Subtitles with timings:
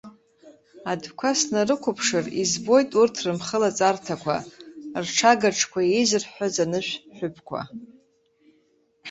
[0.91, 4.35] Адәқәа снарықәыԥшыр, избоит урҭ рымхылаҵарҭақәа,
[5.03, 7.61] рҽагаҿқәа еизырҳәҳәаз анышә ҳәыԥқәа.